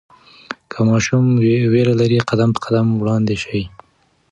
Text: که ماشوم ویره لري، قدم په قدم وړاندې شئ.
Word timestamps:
که 0.71 0.79
ماشوم 0.87 1.25
ویره 1.73 1.93
لري، 2.01 2.17
قدم 2.29 2.49
په 2.55 2.59
قدم 2.65 2.87
وړاندې 2.95 3.35
شئ. 3.43 3.63